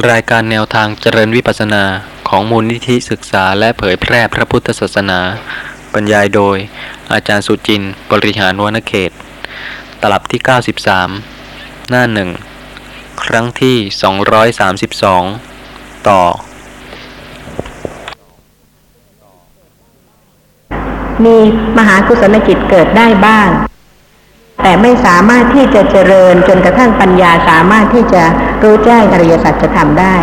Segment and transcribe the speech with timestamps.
[0.00, 1.84] รายการแนวทางเจริญวิปัสสนา
[2.28, 5.20] ของมูลนิธิศึกษาและเผยแพร่พระพุทธศาสนา
[5.92, 6.56] บรรยายโดย
[7.12, 9.10] อาจารย์สุจินต์บริหารวณเขต
[10.00, 10.40] ตลับที่
[11.14, 12.30] 93 หน้าหนึ่ง
[13.22, 13.76] ครั้งที่
[15.32, 16.22] 232 ต่อ
[21.24, 21.36] มี
[21.78, 23.48] มหากุศลจิตเกิดได้บ้าง
[24.62, 28.22] แต่ไม่สามารถที่จะเจริญจนกระทั่งปัญญาสามารถที่จะ
[28.62, 30.16] รู้แจ้งอริยสัจธรรมได้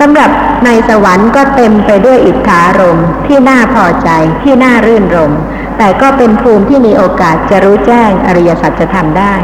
[0.00, 0.30] สำหรับ
[0.64, 4.08] ในสวรรค์ก็เต็มไปด้วยอิทธารมที่น่าพอใจ
[4.42, 5.32] ที่น่ารื่นรม
[5.78, 9.34] แต่ก็เป็นภูมิที่มีโอกาสจะรู้แจ้งอริยสัจธรรมได้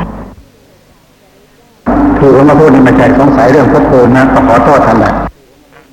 [2.19, 5.15] คือผมมาพูดนี่ม่ใช่สงสัยเรื่องพระภูมินะก็ขอโทษท่านแหละ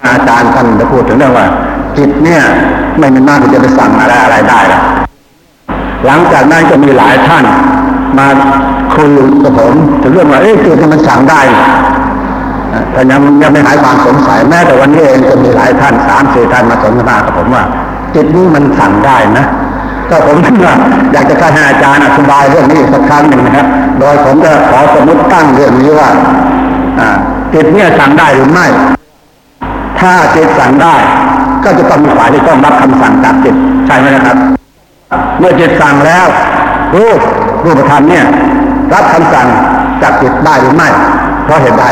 [0.06, 1.48] อาจารย์ท่านจะพูดถึงเรื่องว่า
[1.98, 2.42] จิตเนี่ย
[3.00, 4.82] ไม่มีหน้าที่จะไปสั่งอะไรอะไรได้ละ
[6.06, 7.46] หลังจากนั้นก็มีหลายท่าน
[8.18, 8.28] มา
[8.96, 9.10] คุย
[9.44, 11.42] กับผมถึงเรื่องว่าเอ๊ะจิตเนี่มันสั่งได้
[12.92, 17.64] แต่ยังยังไม่หายความสงสัยแม้แต่วันนี้เองก็มีหลายท่านสามสี่ท่านมาสนทนากับผมว่า
[18.16, 19.46] จิตนี้มันสั่งได้นะ
[20.10, 20.74] ก็ผมคิดว่า
[21.14, 23.68] อยากจะให้อาจารย์อธิบายเรื่องนี้สักครั้งหนึ่งนะครับ
[24.00, 26.10] โดยผมจะขอสมมติตั้งเรื่องนี้ว่า
[27.54, 28.68] จิตเนี่ยสั่งได้หรือไม่
[30.00, 30.96] ถ้าจิตสั่งได้
[31.64, 33.56] ก็จะต้องมีฝ่ายที่ต้องรับคำสั่งจากจิต
[33.88, 34.38] ใช่ไหมนะครับ
[35.40, 36.26] เมื่อจิตสั่งแล้ว
[36.96, 37.20] รูป
[37.66, 38.26] รูปธรรมเนี่ย
[38.94, 39.48] รับคำสั่ง
[40.02, 40.90] จากจิตได้หรือไม่
[41.46, 41.86] เพราะเหตุใด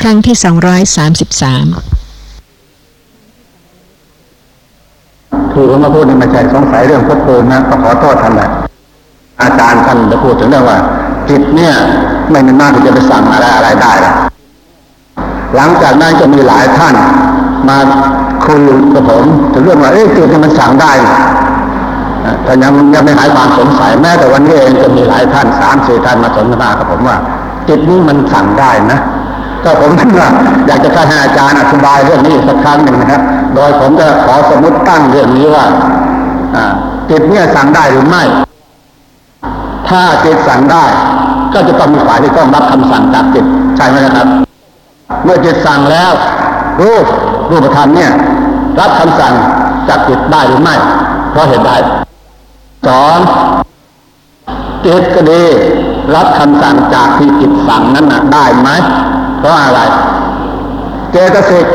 [0.00, 1.95] ครั้งที่233
[5.58, 8.48] คือผมมาพูดนี่ไม่ใช่สงสัยเรื่องพระภูมินะก็ขอโทษท่านแหละ
[9.42, 10.78] อาจารย์ท่านจะพูดถึงเรื่องว่า
[11.28, 11.74] จิตเนี่ย
[12.30, 14.12] ไม่มีหน้าที่จะไปสั่งอะไรอะไรได้ละ
[15.56, 16.94] หลังจากนั้นก็มีหลายท่าน
[17.68, 17.76] มา
[18.46, 18.60] คุย
[18.94, 20.92] กับผมถึงเรื่องว่าเอ๊ะจิตนี่มันสั่งได้
[22.44, 27.16] แต่ยังยังไม่หายความสงสัยแม้แต่วันนี้เองก็มีหลายท่านสามสี่ท่านมาสนทนากับผมว่า
[27.68, 29.00] จิตนี้มันสั่งได้นะ
[29.64, 30.28] ก็ผมว่า
[30.66, 33.22] อยากจะให้อาจารย์อธิบายเรื่องนี้อีกสักครั้งหนึ่งนะครับ
[33.54, 35.64] โดยผมจะขอสมมติตั้งเรื่องนี้ว่า
[37.10, 38.22] จิตเนี่ยสั่งได้หรือไม่
[39.88, 40.84] ถ้าจิตสั่งได้
[41.52, 43.44] ก็จะต้องมีฝ่ายที่ต้องรับคำสั่งจากจิต
[43.76, 44.28] ใช่ไหมนะครับ
[45.24, 46.10] เมื่อจิตสั่งแล้ว
[46.80, 47.06] รูป
[47.50, 48.10] รูปธรรมเนี่ย
[48.80, 49.34] รับคำสั่ง
[49.88, 50.74] จากจิตได้หรือไม่
[51.30, 51.72] เพราะเหตุใด
[52.86, 53.18] สอง
[54.86, 55.42] จิตก็ดี
[56.14, 58.68] รับคำสั่งจากที่จิตสั่งนั้นนะได้ไหม
[59.38, 59.80] เพราะอะไร
[61.12, 61.66] เจตสิก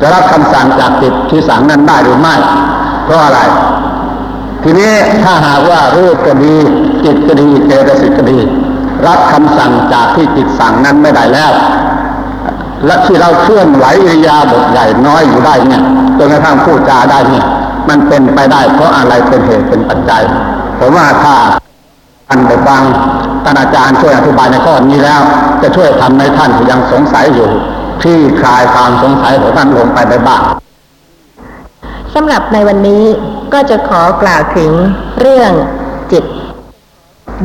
[0.00, 2.34] จะรับคำสั่งจากจิตที่สั่งนั้นได้หรือไม่
[3.04, 3.40] เพราะอะไร
[4.62, 6.54] ทีนี้ถ้าหากว่ารูปก็ดี
[7.04, 8.38] จิตก็ดีเจตสิกก็ดี
[9.06, 11.52] รับคำสั่งจากที่จิตสั่งนั้นไม่ได้แล้ว
[12.86, 15.82] และที่เราเคลื่อนไหวอิริยาบถใหญ่น้อยอยู่ได้เนี่ย
[16.18, 17.46] จนกระทั่งพูดจาได้เนี่ย
[17.88, 20.22] มันเป็นไปได้เพราะอะไรเป็นเหตุเป็นปัจจัย
[20.78, 21.34] ผมว่าถ้า
[22.28, 22.82] ท่านได้ฟัง
[23.44, 25.20] ท่านอาจารย์ช่วยอธิบายในข้อนี้แล้ว
[25.62, 27.48] จะช่วยทำให้ท่านที่ยังสงสัยอยู่
[28.02, 30.42] ที่คลายความสงสัยของท่านลงไปได้บ้าง
[32.14, 33.04] สำหรับในวันนี้
[33.52, 34.72] ก็จะขอกล่าวถึง
[35.20, 35.52] เรื่อง
[36.12, 36.24] จิต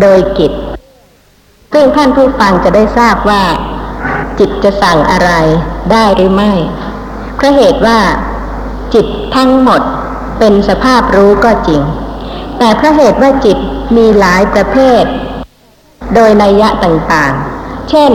[0.02, 0.52] โดยกิจ
[1.74, 3.44] ซึ่งท่านผู้ฟังจะได้ทราบว่า
[4.40, 5.32] จิตจะสั่งอะไร
[5.92, 6.52] ได้หรือไม่
[7.36, 8.00] เพราะเหตุว่า
[8.94, 9.06] จิต
[9.36, 9.82] ทั้งหมด
[10.40, 11.82] เป็นสภาพรู้ก็จริง
[12.58, 13.58] แต่เพราะเหตุว่าจิต
[13.98, 15.04] มีหลายประเภท
[16.16, 18.12] โดยนัยยะต่างๆ เช่น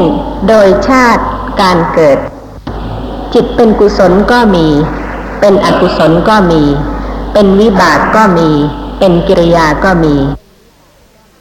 [0.48, 1.24] โดยชาติ
[1.60, 2.18] การเกิด
[3.34, 4.66] จิตเป็นกุศลก็มี
[5.40, 6.62] เป็นอกุศลก็มี
[7.32, 8.50] เป็นวิบากก็มี
[8.98, 10.14] เป็นกิริยาก็มี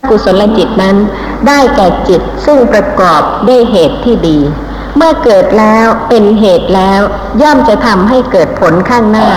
[0.10, 0.98] กุศลจิตนั้น
[1.48, 4.38] ได้แก่จิตซึ่งประกอบด้วยเหตุที่ดี
[4.96, 7.02] เมื่อเกิดแล้วเป็นเหตุแล้ว
[7.42, 9.30] ย่อมจะทำให้เกิดผลข้างหน้า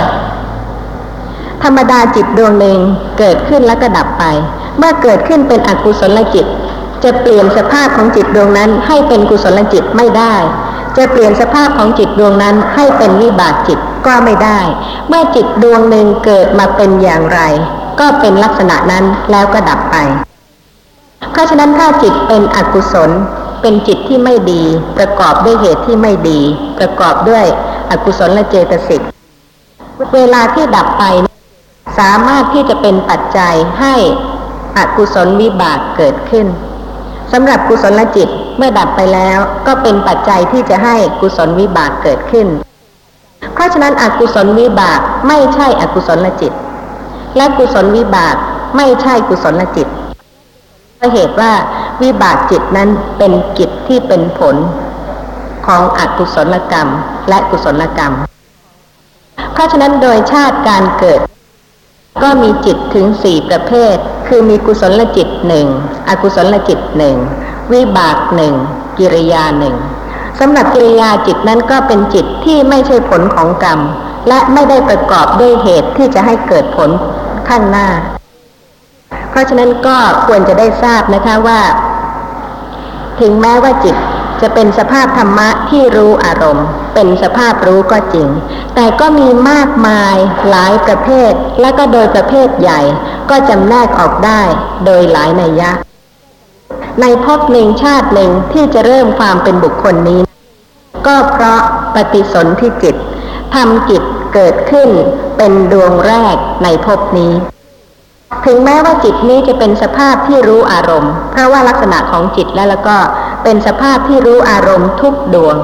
[1.62, 2.78] ธรรมดาจิตดวงหนึ่ง
[3.18, 4.24] เกิดขึ้นแล้วก็ดับไป
[4.78, 6.46] เมื่อเกิดขึ้นเป็นอกุศลจิต
[7.04, 10.34] จะเปลี่ยนสภาพของจิตดวงนั้นให้เป็นกุศลจิตไม่ได้
[10.96, 14.60] จะเปลี่ยนสภาพของจิตดวงนั้นให้เป็นวิบากจิตก็ไม่ได้
[15.08, 17.40] เมื่อจิตดวงหนึ่งเกิดมาเป็นอย่างไร
[18.00, 19.96] ก็เป็นลักษณะนั้นแล้วก็ดับไป
[21.32, 23.10] เพราะฉะนั้นถ้าจิตเป็นอกุศล
[23.60, 24.62] เป็นจิตที่ไม่ดี
[24.98, 26.40] ประกอบด้วยเหตุที่ไม่ดี
[26.78, 27.44] ประกอบด้วย
[27.90, 29.02] อกุศลและเจตสิก
[30.14, 31.04] เวลาที่ดับไป
[31.98, 33.94] สามารถที่จะเป็นปัจจัยให้
[34.78, 36.46] อกุศลวิบากเกิดขึ้น
[37.32, 42.46] สำหรับกุศลจิต เมื่อดับไปแล้วก็เป็นปัจจัยที่จะให้กุศลวิบากเกิดขึ้น
[43.54, 46.52] เพราะฉะนั้นอกุศลวิบากไม่ใช่อกุศลจิต
[47.36, 48.34] และกุศลวิบาก
[48.76, 49.88] ไม่ใช่กุศลจิต
[50.96, 51.52] เพราะเหตุว่า
[52.02, 52.88] วิบากจิตนั้น
[53.18, 54.56] เป็นกิจที่เป็นผล
[55.66, 56.88] ของอกุศลกรรม
[57.28, 58.12] และกุศลกรรม
[59.52, 61.20] เพราะฉะนั้นโดยชาติการเกิด
[62.22, 63.96] ก็มีจิตถึงสี่ประเภท
[64.28, 65.66] คือมีกุศลจิตหนึ่ง
[66.08, 67.16] อกุศลจิตหนึ่ง
[67.72, 68.54] วิบากหนึ่ง
[68.98, 69.76] กิริยาหนึ่ง
[70.40, 73.80] สำหรับกิริยาจิตนั้นก็เป็นจิตที่ไม่ใช่ผลของกรรม
[74.28, 76.90] และไม่ได้ประกอบด้วยเหตุที่จะให้เกิดผล
[77.48, 77.88] ข้างหน้า
[79.30, 81.60] เพราะฉะนั้นก็ควรจะได้ทราบนะคะว่า
[83.20, 83.96] ถึงแม้ว่าจิต
[84.42, 88.28] จะเป็นสภาพธรรมะที่รู้อารมณ์ เป็นสภาพรู้ก็จริง
[88.74, 90.16] แต่ก็มีมากมาย
[90.50, 92.80] หลายประเภท และก็โดยประเภทใหญ่
[93.30, 94.42] ก็จำแนกออกได้
[94.84, 95.70] โดยหลายนัยยะ
[97.00, 100.20] ในภพหนึ่งชาติหนึ่งที่จะเริ่มความเป็นบุคคลนี้
[101.06, 101.60] ก็เพราะ
[101.94, 102.96] ปฏิสนธิจิต
[103.54, 104.02] ทำจิต
[104.34, 104.88] เกิดขึ้น
[105.36, 107.32] เป็นดวงแรกในภพนี้
[108.46, 112.96] ถึงแม้ว่าจิตนี้จะเป็นสภาพที่รู้อารมณ์ เพราะว่าลักษณะของจิตแล้วแล้วก็
[113.42, 115.56] เป็นสภาพที่รู้อารมณ์ทุกดวง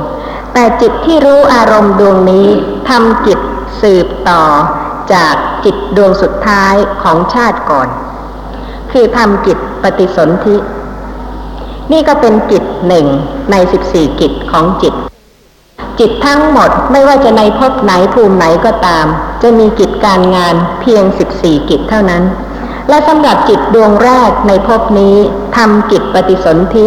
[0.54, 2.48] แต่จิตที่รู้อารมณ์ดวงนี้
[2.88, 3.38] ทำจิต
[3.82, 4.42] สืบต่อ
[5.14, 5.34] จาก
[5.64, 7.88] จิตดวงสุดท้ายของชาติก่อน
[8.92, 10.56] คือทำจิตปฏิสนธิ
[11.92, 13.06] นี่ก็เป็นจิตหนึ่ง
[13.50, 14.94] ในสิบสี่กิจของจิต
[15.98, 19.06] จิตทั้งหมดไม่ว่าจะในภพไหนภูมิไหนก็ตาม
[19.42, 22.22] จะมีกิจการงานเพียงสิบสี่กิจเท่านั้น
[22.88, 25.16] และสำหรับจิตดวงแรกในภพนี้
[25.56, 26.86] ทำกิจปฏิสนธิ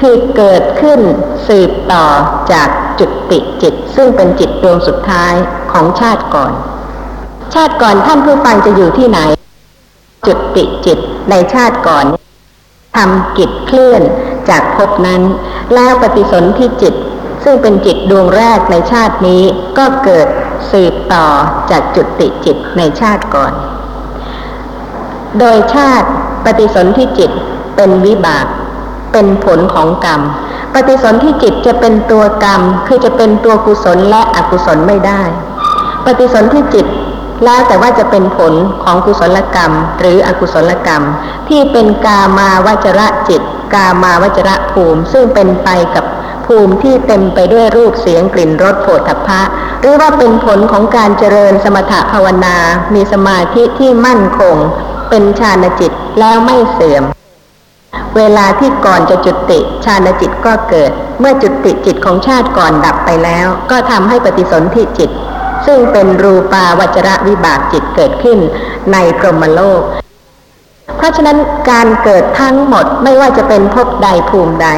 [0.00, 1.00] คือเกิดขึ้น
[1.48, 2.06] สืบต่อ
[2.52, 5.34] จากจุดติจิต ซึ่งเป็นจิตดวงสุดท้าย
[5.72, 6.52] ของชาติก่อน
[7.54, 9.18] ชาติก่อนท่านผู้ฟังจะอยู่ที่ไหน
[10.26, 10.98] จุดติจิต
[11.30, 12.04] ในชาติก่อน
[12.96, 14.02] ทำกิจเคลื่อน
[14.48, 15.22] จากภพนั้น
[15.74, 16.94] แล้วปฏิสนธิจิต
[17.44, 19.42] ซึ่งเป็นจิตดวงแรกในชาตินี้
[19.78, 20.26] ก็เกิด
[20.70, 21.26] สืบต่อ
[21.70, 23.52] จากจุติจิตในชาติก่อน
[25.38, 26.08] โดยชาติ
[26.44, 27.30] ปฏิสนธิจิต
[27.76, 28.46] เป็นวิบาก
[29.12, 30.20] เป็นผลของกรรม
[30.74, 35.22] ปฏิสนธิจิตจะเป็นตัวกรรม คือจะเป็นตัวกุศลและอกุศลไม่ได้
[36.06, 36.86] ปฏิสนธิจิต
[37.44, 38.52] แล้วแต่ว่าจะเป็นผล
[38.84, 41.02] ของกุศลกรรม หรืออกุศลกรรม
[41.48, 43.42] ที่เป็นกามาวจระจิต
[43.74, 46.04] กามาวจระภูมิ ซึ่งเป็นไปกับ
[46.46, 49.42] ภูมิที่เต็มไปด้วยรูปเสียงกลิ่นรสโผฏฐัพพะ
[49.80, 52.56] หรือว่าเป็นผลของการเจริญสมถะภาวนา
[52.94, 54.56] มีสมาธิที่มั่นคง
[55.10, 57.04] เป็นฌานจิตแล้วไม่เสื่อม
[58.16, 60.90] เวลาที่ก่อนจะจุติฌานจิตก็เกิด
[61.20, 65.10] เมื่อจุติจิตของชาติก่อนดับไปแล้ว ก็ทำให้ปฏิสนธิจิต
[65.66, 68.38] ซึ่งเป็นรูปาวจระวิบากจิตเกิดขึ้น
[68.92, 69.82] ในพรหมโลก
[70.96, 71.38] เพราะฉะนั้น
[71.70, 74.68] การเกิดทั้งหมดไม่ว่าจะเป็นภพใดภูมิใด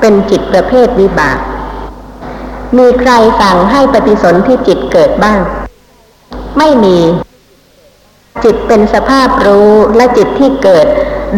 [0.00, 1.38] เป็นจิตประเภทวิบาก
[2.78, 5.40] มีใครสั่งให้ปฏิสนธิจิตเกิดบ้าง
[6.58, 6.98] ไม่มี
[8.44, 10.86] จิตเป็นสภาพรู้และจิตที่เกิด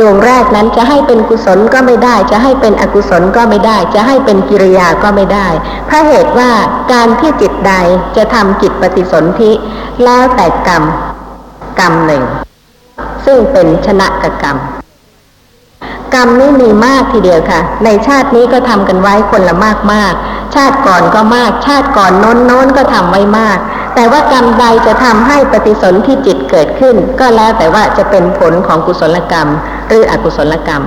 [0.01, 5.49] ดวงแรกนั้นจะให้เป็นกุศลก็ไม่ได้ จะให้เป็นอกุศลก็ไม่ได้ จะให้เป็นกิริยาก็ไม่ได้
[5.87, 6.51] เพราะเหตุว่า
[6.93, 7.75] การที่จิตใด
[8.17, 9.53] จะทำจิตปฏิสนธิ
[10.05, 10.85] แล้วแต่กรรม
[11.81, 12.23] กรรมหนึ่ง
[13.27, 14.57] ซึ่งเป็นชนะกกรรม
[16.15, 20.15] กรรมนี้มีมากทีเดียวค่ะ ในชาตินี้ก็ทำกันไว้คนละมากมาก
[20.55, 23.59] ชาติก่อนก็มาก ชาติก่อนโน้นโน้นก็ทำไว้มาก
[23.95, 29.49] แต่ว่ากรรมใดจะทำให้ปฏิสนธิจิตเกิดขึ้น ก็แล้วแต่ว่าจะเป็นผลของกุศลกรรม
[29.89, 30.83] หรืออกุศลกรรม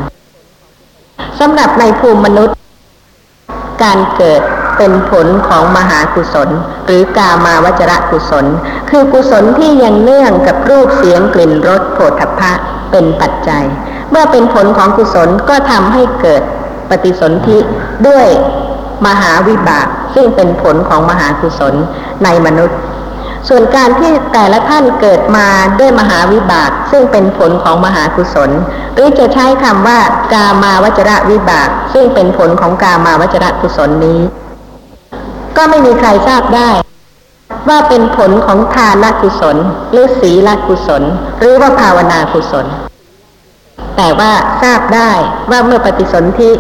[1.40, 2.56] สำหรับในภูมิมนุษย์
[3.84, 4.42] การเกิด
[4.78, 6.50] เป็นผลของมหากุศล
[6.86, 8.46] หรือกามาวจระกุศล
[8.90, 12.52] คือกุศลที่ยังเนื่องกับรูปเสียงกลิ่นรสโผฏฐัพพะ
[12.92, 13.66] เป็นปัจจัย
[14.12, 16.42] เมื่อเป็นผลของกุศลก็ทำให้เกิด
[16.90, 17.58] ปฏิสนธิ
[18.08, 18.28] ด้วย
[19.08, 21.74] มหาวิบาก ซึ่งเป็นผลของมหากุศล
[22.24, 22.78] ในมนุษย์
[23.50, 25.48] ส่วนการที่แต่ละท่านเกิดมา
[25.80, 28.50] ด้วยมหาวิบาก ซึ่งเป็นผลของมหากุศล
[28.94, 30.00] หรือจะใช้คำว่า
[30.34, 34.20] กามาวจระวิบาก ซึ่งเป็นผลของกามาวจระกุศลนี้
[35.58, 36.70] ก็ไม่มีใครทราบได้
[37.70, 39.58] ว่าเป็นผลของทานกุศล
[39.92, 41.04] หรือศีลกุศล
[41.40, 42.66] หรือว่าภาวนากุศล
[43.98, 45.12] แต่ว่าทราบได้
[45.52, 46.52] ว่าเมื่อปฏิสนธิ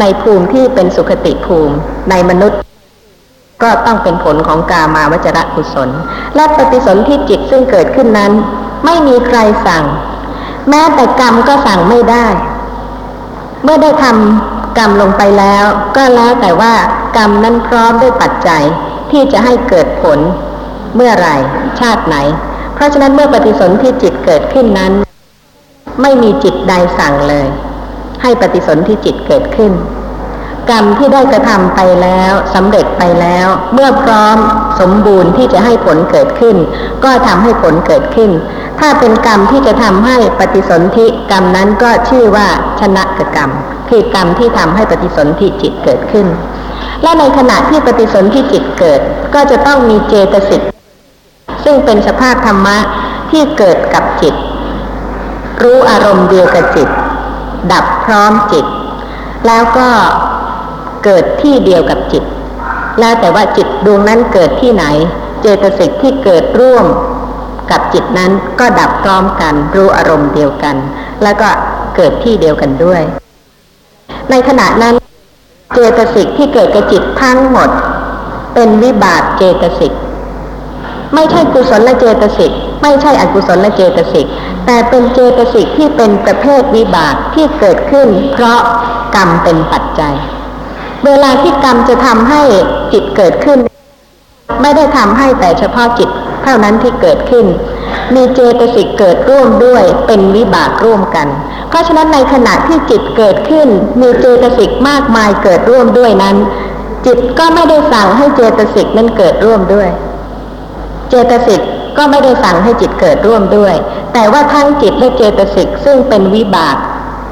[0.00, 1.74] ในภูมิที่เป็นสุขติภูมิ
[2.10, 2.58] ในมนุษย์
[3.62, 5.90] ก็ต้องเป็นผลของกามาวจระกุศล
[6.36, 8.32] และปฏิสนธิจิตซึ่งเกิดขึ้นนั้น
[8.84, 9.84] ไม่มีใครสั่ง
[10.70, 12.26] แม้แต่กรรมก็สั่งไม่ได้
[13.62, 15.64] เมื่อได้ทำกรรมลงไปแล้ว
[15.96, 16.74] ก็แล้วแต่ว่า
[17.16, 18.62] กรรมนั้นพร้อมด้วยปัจจัย
[19.10, 20.18] ที่จะให้เกิดผล
[20.94, 21.36] เมื่อไหร่
[21.80, 22.16] ชาติไหน
[22.74, 24.92] เพราะฉะนั้นเมื่อปฏิสนธิจิตเกิดขึ้นนั้น
[26.02, 27.46] ไม่มีจิตใดสั่งเลย
[28.22, 29.72] ให้ปฏิสนธิจิตเกิดขึ้น
[30.70, 34.36] กรรมที่ได้กระทำไปแล้วสำเร็จไปแล้ว เมื่อพร้อม
[34.80, 36.56] สมบูรณ์ที่จะให้ผลเกิดขึ้น
[37.04, 38.30] ก็ทำให้ผลเกิดขึ้น
[38.80, 42.48] ถ้าเป็นกรรมที่จะทำให้ปฏิสนธิกรรมนั้นก็ชื่อว่า
[42.80, 43.50] ชนะกกรรม
[43.88, 46.26] คือกรรมที่ทำให้ปฏิสนธิจิตเกิดขึ้น
[47.02, 49.00] และในขณะที่ปฏิสนธิจิตเกิด
[49.34, 50.62] ก็จะต้องมีเจตสิก
[51.64, 52.78] ซึ่งเป็นสภาพธรรมะ
[53.30, 54.34] ที่เกิดกับจิต
[55.62, 56.88] รู้อารมณ์เดียวกับจิต
[57.72, 58.66] ดับพร้อมจิต
[59.46, 59.88] แล้วก็
[61.04, 62.24] เกิดที่เดียวกับจิต
[63.00, 64.84] แล้วแต่ว่าจิตดวงนั้นเกิดที่ไหน
[65.40, 66.86] เจตสิกที่เกิดร่วม
[67.70, 70.76] กับจิตนั้นก็ดับพร้อมกัน รู้อารมณ์เดียวกัน
[71.22, 71.48] แล้วก็
[71.96, 73.02] เกิดที่เดียวกันด้วย
[74.30, 74.94] ในขณะนั้น
[75.74, 77.70] เจตสิกที่เกิดกับจิตทั้งหมด
[78.54, 79.92] เป็นวิบากเจตสิก
[81.14, 82.52] ไม่ใช่กุศลและเจตสิก
[82.82, 84.26] ไม่ใช่อกุศลและเจตสิก
[84.66, 88.60] แต่เป็นเจตสิกที่เป็นประเภทวิบากที่เกิดขึ้น เพราะ
[89.14, 90.14] กรรมเป็นปัจจัย
[91.04, 92.42] เวลาที่กรรมจะทำให้
[92.92, 93.58] จิตเกิดขึ้น
[94.62, 96.08] ไม่ได้ทำให้แต่เฉพาะจิต
[96.44, 97.46] เท่านั้นที่เกิดขึ้น
[98.14, 101.28] มีเจตสิกเกิดร่วมด้วยเป็นวิบากร่วมกัน
[101.68, 103.68] เพราะฉะนั้นในขณะที่จิตเกิดขึ้น
[104.00, 106.36] มีเจตสิกมากมายเกิดร่วมด้วยนั้น
[107.06, 109.88] จิตก็ไม่ได้สั่งให้เจตสิกนั้นเกิดร่วมด้วย
[111.08, 111.60] เจตสิก
[111.98, 113.74] ก็ไม่ได้สั่งให้จิตเกิดร่วมด้วย
[114.12, 116.76] แต่ว่าทั้งจิตและเจตสิกซึ่งเป็นวิบาก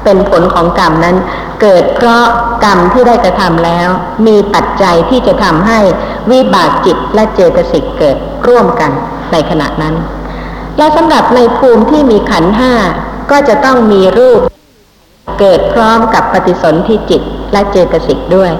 [0.03, 1.15] เป็นผลของกรรมนั้น
[1.61, 2.25] เกิดเพราะ
[2.63, 3.89] กรรมที่ได้กระทำแล้ว
[4.27, 5.79] มีปัจจัยที่จะทำให้
[6.31, 8.17] วิบากจิตและเจตสิกเกิด
[8.47, 8.91] ร่วมกัน
[9.31, 9.95] ในขณะนั้น
[10.77, 12.73] และสำหรับในภูมิที่มีขันห้า
[13.31, 14.41] ก็จะต้องมีรูป
[15.39, 17.21] เกิดพร้อมกับปฏิสนธิจิต
[17.53, 18.51] และเจตสิกด้วย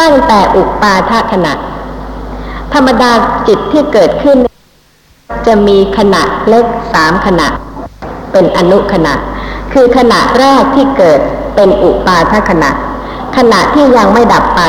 [0.00, 1.52] ตั้งแต่อุปาทขณะ
[2.74, 3.12] ธรรมดา
[3.48, 4.38] จิตที่เกิดขึ้น
[5.46, 7.48] จะมีขณะเล็กสามขณะ
[8.32, 9.14] เป็นอนุขณะ
[9.72, 11.20] คือขณะแรกที่เกิด
[11.54, 12.70] เป็นอุปาทขณะ
[13.36, 14.62] ขณะที่ยังไม่ดับไป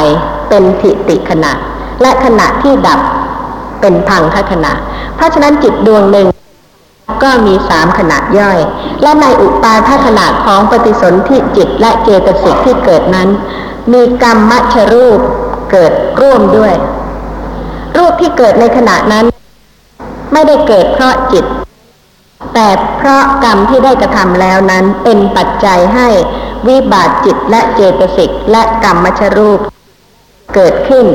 [0.49, 1.51] เป็นทิติขณะ
[2.01, 2.99] และขณะที่ดับ
[3.81, 4.71] เป็นพังคขณะ
[5.15, 6.27] เพราะฉะนั้นจิตดวงหนึ่ง
[7.23, 8.59] ก็มีสามขณะย่อย
[9.01, 13.29] และในอุปาทขณะของปฏิสนธิจิตและเจตสิกที่เกิดนั้น
[13.93, 15.19] มีกรรมมัชรูป
[15.71, 16.73] เกิดร่วมด้วย
[17.97, 19.25] รูปที่เกิดในขณะนั้น
[20.33, 21.45] ไม่ได้เกิดเพราะจิต
[22.53, 26.07] แต่เพราะกรรมที่ได้กระทำแล้วนั้นเป็นปัจจัยให้
[26.67, 29.59] วิบากจิตและเจตสิกและกรรมมชรูป
[30.55, 31.05] เกิดขึ้น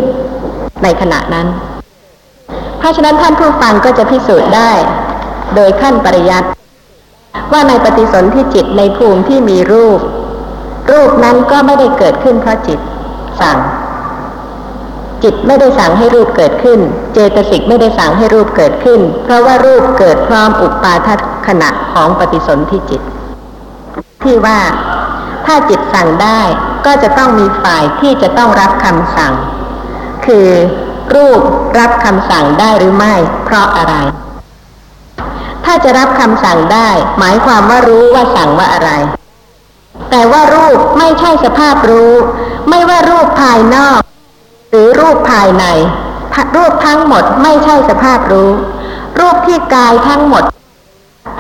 [0.83, 1.47] ในขณะนั้น
[2.79, 4.73] เพราะฉะนั้นท่านผู้ฟังก็จะพิสูจน์ได้
[5.55, 6.49] โดยขั้นปริยัติ
[7.53, 10.01] ว่าในปฏิสนธิจิตในภูมิที่มีรูป
[10.91, 12.79] รูปนั้นก็ไม่ได้เกิดขึ้นเพราะจิต
[13.41, 13.59] สั่ง
[15.23, 16.81] จิตไม่ได้สั่งให้รูปเกิดขึ้น
[17.15, 21.09] เจตสิกไม่ได้สั่งให้รูปเกิดขึ้น เพราะว่ารูปเกิดพร้อมอุปาท
[21.47, 23.03] ขณะของปฏิสนธิจิต
[24.23, 24.59] ที่ว่า
[25.47, 26.41] ถ้าจิตสั่งได้
[26.87, 29.35] ก็จะต้องมีฝ่ายที่จะต้องรับคำสั่ง
[30.27, 30.49] คือ
[31.15, 31.41] รูป
[31.79, 33.95] รับคำสั่งได้หรือไม่ เพราะอะไร
[35.65, 38.91] ถ้าจะรับคำสั่งได้ หมายความว่ารู้ว่าสั่งว่าอะไร
[40.11, 42.13] แต่ว่ารูปไม่ใช่สภาพรู้
[42.69, 44.01] ไม่ว่ารูปภายนอก
[44.71, 45.65] หรือรูปภายใน
[46.57, 48.51] รูปทั้งหมดไม่ใช่สภาพรู้
[49.21, 50.45] รูปที่กายทั้งหมด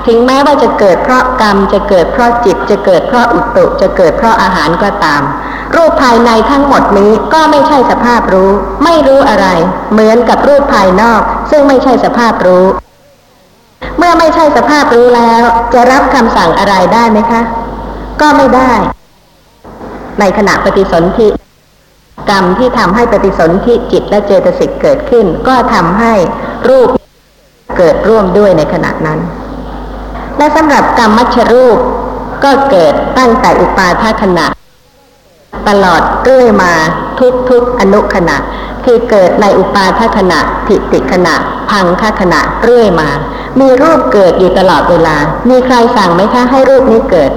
[0.06, 5.22] ถึงแม้ว่าจะเกิดเพราะกรรมจะเกิดเพราะจิตจะเกิดเพราะอุตุจะเกิดเพราะอาหารก็ตาม
[5.76, 8.50] รูปภายในทั้งหมดนี้ก็ไม่ใช่สภาพรู้
[8.84, 9.46] ไม่รู้อะไร
[9.92, 11.20] เหมือนกับรูปภายนอก
[11.50, 12.66] ซึ่งไม่ใช่สภาพรู้
[13.98, 15.42] เมื่อไม่ใช่สภาพรู้แล้ว
[15.74, 17.42] จะรับคำสั่งอะไรได้ไหมคะ
[18.20, 18.72] ก็ไม่ได้
[20.20, 21.28] ในขณะปฏิสนธิ
[22.30, 26.12] กรรมที่ทำให้ปฏิสนธิจิตและเจตสิกเกิดขึ้น ก็ทำให้
[26.68, 26.88] รูป
[27.76, 29.18] เกิดร่วมด้วยในขณะนั้น
[30.38, 31.78] และสำหรับกรรมมัชรูป
[32.44, 34.46] ก็เกิดตั้งแต่อุปาทขณะ
[35.68, 36.72] ตลอดเรื่อยมา
[37.20, 38.36] ทุกทุกอนุขณะ
[38.84, 41.34] คือเกิดในอุปาทขณะทิติขณะ
[41.70, 43.08] พังคขณะเรื่อยมา
[43.60, 45.16] มีรูปเกิดอยู่ตลอดเวลา
[45.50, 47.30] มีใครสั่งไหมคะให้รูปนี้เกิด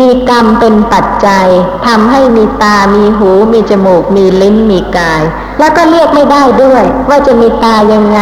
[0.00, 1.46] มีกรรมเป็นปัจจัย
[1.86, 5.22] ทำให้มีตา มีหู มีจมูก มีลิ้น มีกาย
[5.58, 8.20] แล้วก็เลือกไม่ได้ด้วย ว่าจะมีตายังไง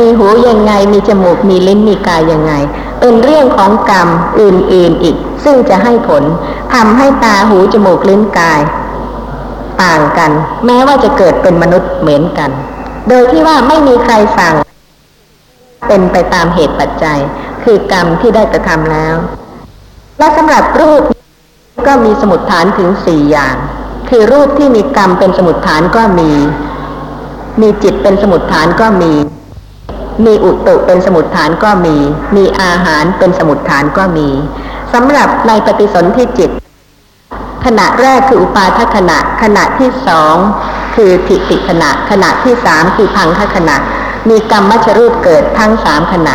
[0.00, 2.52] มีหูยังไง มีจมูก มีลิ้น มีกายยังไง
[3.00, 4.08] เป็นเรื่องของกรรม
[4.40, 6.22] อื่นๆอีก ซึ่งจะให้ผล
[6.74, 8.60] ทำให้ตา หู จมูก ลิ้น กาย
[9.82, 10.30] ต่างกัน
[10.66, 12.50] แม้ว่าจะเกิดเป็นมนุษย์เหมือนกัน
[13.08, 14.54] โดยที่ว่าไม่มีใครสั่ง
[15.88, 17.18] เป็นไปตามเหตุปัจจัย
[17.64, 19.14] คือกรรมที่ได้กระทำแล้ว
[20.18, 21.02] และสำหรับรูป
[21.86, 23.56] ก็มีสมุดฐานถึงสี่อย่าง
[24.08, 26.30] คือรูปที่มีกรรมเป็นสมุดฐานก็มี
[27.60, 29.12] มีจิตเป็นสมุดฐานก็มี
[30.26, 31.96] มีอุตุเป็นสมุดฐานก็มี
[32.36, 34.28] มีอาหารเป็นสมุดฐานก็มี
[34.92, 36.50] สำหรับในปฏิสนธิจิต
[37.64, 40.36] ขณะแรกคืออุปาทขณะ ขณะที่สอง
[40.94, 43.76] คือทิติขณะ ขณะที่สามคือพังคขณะ
[44.28, 46.34] มีกรรมมชรูปเกิดทั้งสามขณะ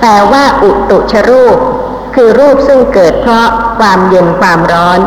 [0.00, 1.58] แต่ว่าอุตุชรูป
[2.14, 3.46] คือรูปซึ่งเกิดเพราะ
[3.78, 5.00] ความเย็นความร้อน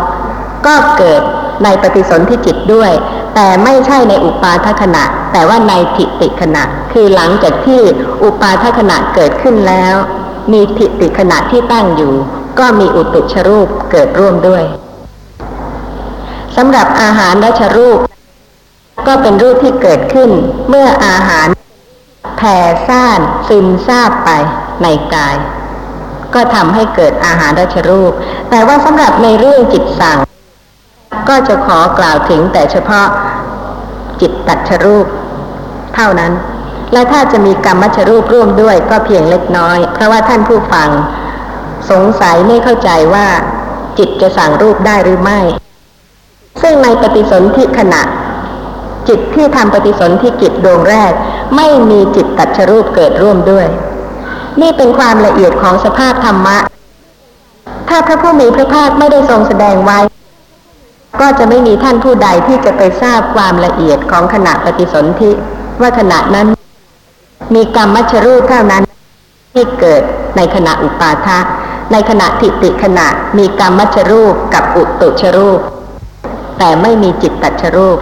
[0.65, 1.21] ก็เกิด
[1.63, 2.91] ในปฏิสนธิจิตด้วย
[3.35, 5.03] แต่ไม่ใช่ในอุปาทขณะ
[5.33, 7.81] แต่ว่าในทิติขณะ คือหลังจากที่
[8.23, 9.95] อุปาทขณะเกิดขึ้นแล้ว
[10.51, 12.13] มีทิติขณะที่ตั้งอยู่
[12.59, 14.63] ก็มีอุตุชรูปเกิดร่วมด้วย
[16.55, 17.99] สำหรับอาหารรัชรูป
[19.07, 20.29] ก็เป็นรูปที่เกิดขึ้น
[20.69, 21.47] เมื่ออาหาร
[22.37, 24.29] แผ่ซ่านซึมซาบไป
[24.83, 25.35] ในกาย
[26.35, 28.11] ก็ทำให้เกิดอาหารรัชรูป
[28.49, 30.17] แต่ว่าสำหรับในเรื่องจิตสั่ง
[31.29, 33.07] ก็จะขอกล่าวถึงแต่เฉพาะ
[34.21, 35.05] จิตตัดชรูป
[35.95, 36.33] เท่านั้น
[36.93, 40.89] และถ้าจะมีกรรมชรูปร่วมด้วยก็เพียงเล็กน้อย เพราะว่าท่านผู้ฟัง
[41.91, 43.27] สงสัยไม่เข้าใจว่า
[43.97, 45.39] จิตจะสั่งรูปได้หรือไม่
[46.61, 48.01] ซึ่งในปฏิสนธิขณะ
[49.07, 51.11] จิตที่ทำปฏิสนธิกิจดวงแรก
[51.55, 53.67] ไม่มีจิตตัดชรูปเกิดร่วมด้วย
[54.61, 56.57] นี่เป็นความละเอียดของสภาพธรรมะ
[57.89, 59.99] ถ้าพระผู้มีพระภาคไม่ได้ทรงแสดงไว้
[61.19, 65.31] ก็จะไม่มีท่านผู้ใดที่จะไปทราบความละเอียดของขณะปฏิสนธิ
[65.81, 66.47] ว่าขณะนั้น
[67.55, 68.83] มีกรรมมัชรูปเท่านั้น
[69.53, 70.01] ที่เกิด
[70.37, 71.39] ในขณะอุปาทะ
[71.91, 75.59] ในขณะทิติขณะมีกรรมมัชรูปกับอุตุชรูป
[76.57, 77.97] แต่ไม่มีจิตตัชรูป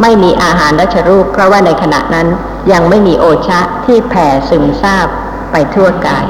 [0.00, 2.28] ไม่มีอาหารรัชรูป เพราะว่าในขณะนั้น
[2.72, 5.08] ยังไม่มีโอชะที่แผ่ซึมซาบ
[5.52, 6.26] ไปทั่วกาย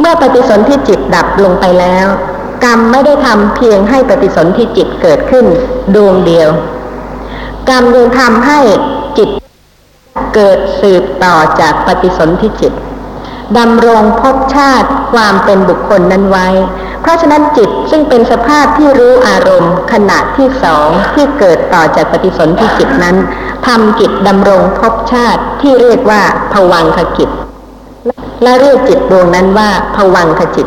[0.00, 2.06] เมื่อปฏิสนธิจิตดับลงไปแล้ว
[2.64, 5.46] กรรมไม่ได้ทำเพียงให้ปฏิสนธิจิตเกิดขึ้น
[5.94, 6.48] ดวงเดียว
[7.68, 8.60] กรรมยังทำให้
[9.18, 9.28] จิต
[10.34, 12.72] เกิดสืบต่อจากปฏิสนธิจิต
[13.58, 16.48] ดำรงภพชาติความเป็นบุคคลนั้นไว้
[17.00, 23.16] เพราะฉะนั้นจิตซึ่งเป็นสภาพที่รู้อารมณ์ ขณะที่สองที่เกิดต่อจากปฏิสนธิจิตนั้น
[23.66, 26.22] ทำกิจดำรงภพชาติที่เรียกว่า
[26.52, 27.28] ผวังคกิจ
[28.42, 30.66] และเรียกจิตดวงนั้นว่าผวังคจิต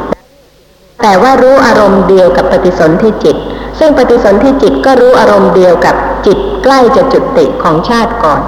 [1.01, 3.37] แต่ว่ารู้อารมณ์เดียวกับปฏิสนธิจิต
[3.79, 8.41] ซึ่งปฏิสนธิจิตก็รู้อารมณ์เดียวกับจิตใกล้จะจุติของชาติก่อน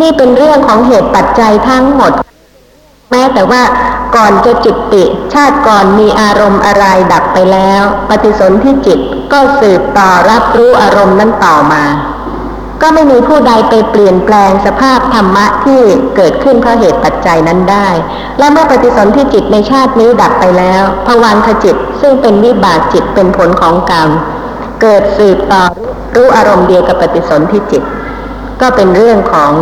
[0.00, 2.12] นี่เป็นเรื่องของเหตุปัจจัยทั้งหมด
[3.12, 3.62] แม้แต่ว่า
[4.16, 8.98] ก่อนจะจุติ ชาติก่อนมีอารมณ์อะไรดับไปแล้ว ปฏิสนธิจิต
[9.32, 11.84] ก็สืบต่อรับรู้อารมณ์นั้นต่อมา
[12.82, 15.80] ก็ไม่มีผู้ใดไปเปลี่ยนแปลงสภาพธรรมะที่
[16.16, 17.88] เกิดขึ้นเพราะเหตุปัจจัยนั้นได้
[18.38, 24.08] และเมื่อปฏิสนธิจิตในชาตินี้ดับไปแล้วภวังคจิตซึ่งเป็นวิบากจิตเป็นผลของกรรม
[24.82, 25.62] เกิดสืบต่อ
[26.16, 27.82] รู้อารมณ์เดียวกับปฏิสนธิจิต
[28.60, 29.52] ก็เป็นเรื่องของ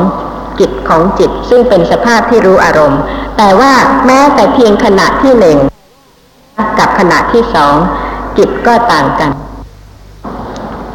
[0.61, 3.01] จิตของจิต ซึ่งเป็นสภาพที่รู้อารมณ์
[3.37, 3.73] แต่ว่า
[4.07, 5.59] แม้แต่เพียงขณะที่หนึ่ง
[6.79, 7.75] กับขณะที่สอง
[8.39, 9.31] จิตก็ต่างกัน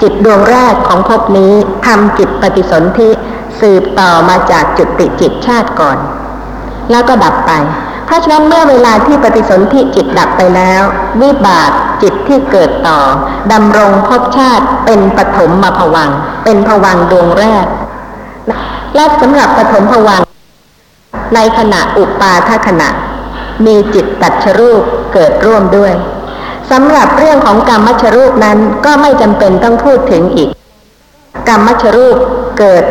[0.01, 1.53] จิตดวงแรกของภพนี้
[1.85, 3.09] ทำจิตปฏิสนธิ
[3.61, 5.97] สืบต่อมาจากจุติจิตชาติก่อน
[6.91, 7.51] แล้วก็ดับไป
[8.05, 10.81] เพราะฉะนั้นเมื่อเวลาที่ปฏิสนธิจิตดับไปแล้ว
[11.21, 12.99] วิบากจิตที่เกิดต่อ
[13.53, 16.11] ดำรงภพชาติเป็นปฐมมาภวัง
[16.43, 17.65] เป็นภวังดวงแรก
[18.95, 20.21] และสำหรับปฐมภวัง
[21.35, 22.89] ในขณะอุปาทขณะ
[23.65, 24.81] มีจิตตัดชรูป
[25.13, 25.93] เกิดร่วมด้วย
[26.71, 30.49] สำหรับเรื่องของกรรมมัชรูปนั้นก็ไม่จำเป็นต้องพูดถึงอีก
[31.47, 32.17] กรรมมัชรูป
[32.59, 32.83] เกิด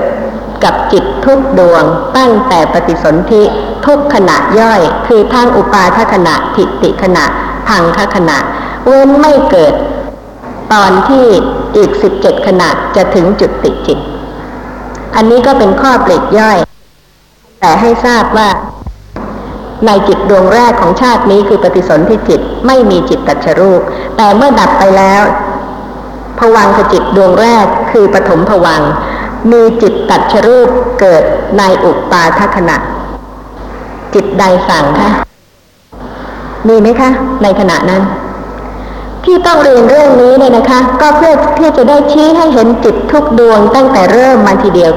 [0.65, 1.85] กับจิตทุกดวง
[2.17, 3.43] ตั้งแต่ปฏิสนธิ
[3.87, 7.25] ทุกขณะย่อย คือทั้งอุปาทขณะทิติขณะ
[7.69, 8.39] พังคขณะ
[8.87, 9.75] เว้นไม่เกิด
[10.73, 11.27] ตอนที่
[11.77, 13.99] อีกสิบเจ็ดขณะจะถึงจุดติจิต
[15.17, 16.59] อันนี้ก็เป็นข้อปลีกย่อย
[17.61, 18.49] แต่ให้ทราบว่า
[19.87, 23.81] ในจิตดวงแรกของชาตินี้คือปฏิสนธิจิตไม่มีจิตตัชรูป
[24.17, 25.23] แต่เมื่อดับไปแล้ว
[26.39, 28.83] ผวังจิตดวงแรกคือปฐมผวัง
[29.53, 30.69] มีจิตตัชรูป
[31.01, 31.23] เกิด
[31.59, 32.77] ในอุปาทขณะ
[34.15, 35.11] จิตใดสั่งคะ
[36.69, 37.11] มีไหมคะ
[37.43, 38.03] ในขณะนั้น
[39.25, 44.91] ที่ต้องเรียนเรื่องนี้เนี่ยนะคะ ก็เพื่อที่จะได้ชี้ให้เห็นจิตทุกดวงตั้งแต่เริ่มมาทีเดียว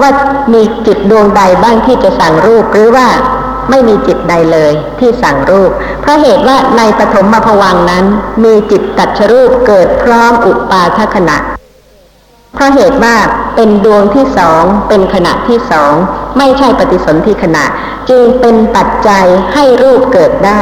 [0.00, 0.10] ว่า
[0.52, 3.08] มีจิตดวงใดบ้างที่จะสั่งรูปหรือว่า
[3.70, 8.04] ไม่มีจิตใดเลยที่สั่งรูป เพราะเหตุว่าในปฐมมภวังนั้น
[8.44, 11.36] มีจิตตัดชรูปเกิดพร้อมอุปาทขณะ
[12.54, 13.16] เพราะเหตุว่า
[13.56, 15.92] เป็นดวงที่สองเป็นขณะที่สอง
[16.38, 17.64] ไม่ใช่ปฏิสนธิขณะ
[18.08, 20.60] จึงเป็นปัจจัยให้รูปเกิดได้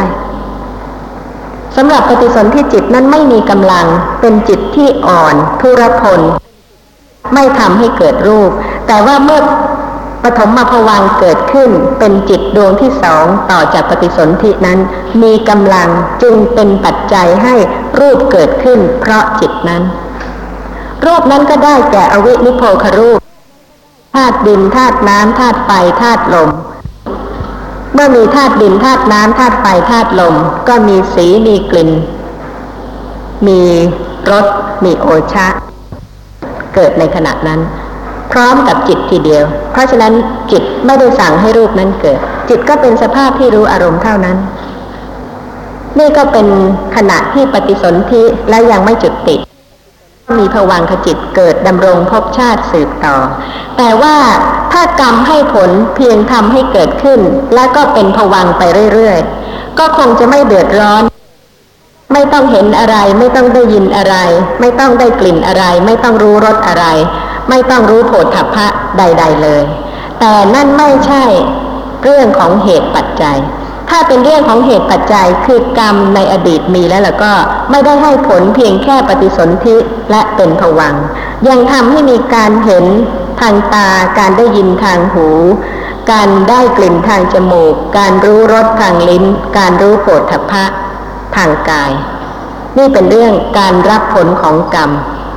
[1.77, 3.87] สำหรับปฏิสนธิจิตนั้นไม่มีกำลัง
[4.21, 6.21] เป็นจิตที่อ่อน ทุรพล
[7.35, 8.51] ไม่ทำให้เกิดรูป
[8.87, 9.41] แต่ว่าเมื่อ
[10.25, 14.79] ปฐมมภวังเกิดขึ้น เป็นจิตดวงที่สองต่อจากปฏิสนธินั้น
[15.23, 15.89] มีกำลัง
[16.23, 17.55] จึงเป็นปัจจัยให้
[18.01, 19.83] รูปเกิดขึ้น เพราะจิตนั้น
[21.07, 23.21] รูปนั้นก็ได้แก่อวินิโพครูป
[24.15, 25.71] ธาตุดินธาตุน้ำธาตุไฟ
[26.03, 26.51] ธาตุลม
[27.95, 30.35] เมื่อมีธาตุดินธาตุน้ำธาตุไฟธาตุลม
[30.69, 31.91] ก็มีสีมีกลิ่น
[33.47, 33.61] มี
[34.31, 34.47] รส
[34.85, 35.47] มีโอชะ
[36.75, 37.61] เกิดในขณะนั้น
[38.39, 40.13] ร้อมกับจิตทีเดียว เพราะฉะนั้น
[40.53, 42.19] จิตไม่ได้สั่งให้รูปนั้นเกิด
[42.49, 44.37] จิตก็เป็นสภาพที่รู้อารมณ์เท่านั้น
[45.99, 46.47] นี่ก็เป็น
[46.97, 49.41] ขณะที่ปฏิสนธิและยังไม่จุดติด
[50.39, 53.17] มีภวังคจิตเกิดดำรงภพชาติสืบต่อ
[53.77, 54.17] แต่ว่า
[54.73, 57.21] ถ้ากรรมให้ผลเพียงทำให้เกิดขึ้น
[57.55, 61.03] และก็เป็นภวังไปเรื่อยๆ ก็คงจะไม่เดือดร้อน
[62.15, 64.17] ไม่ต้องเห็นอะไร ไม่ต้องได้ยินอะไร
[64.61, 66.87] ไม่ต้องได้กลิ่นอะไร ไม่ต้องรู้รสอะไร
[67.49, 68.67] ไม่ต้องรู้โผฏฐัพพะ
[68.99, 69.63] ใด ๆเลย
[70.21, 71.25] แต่นั่นไม่ใช่
[72.03, 73.39] เรื่องของเหตุปัจจัย
[73.91, 77.33] ถ้าเป็นเรื่องของเหตุปัจจัยคือกรรมในอดีตมีแล้วแล่ะก็
[77.71, 79.77] ไม่ได้ให้ผลเพียงแค่ปฏิสนธิ
[80.11, 80.95] และเป็นผวัง
[81.49, 82.85] ยังทำให้มีการเห็น
[83.41, 85.29] ทางตา การได้ยินทางหู
[86.13, 89.25] การได้กลิ่นทางจมูก การรู้รสทางลิ้น
[89.59, 90.65] การรู้โผฏฐัพพะ
[91.37, 91.93] ทางกาย
[92.79, 94.91] นี่เป็นเรื่องการรับผลของกรรม